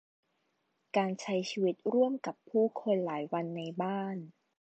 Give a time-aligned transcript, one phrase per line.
[0.97, 4.17] การใช้ชีวิตร่วมกับผู้คนหลายวันในบ้าน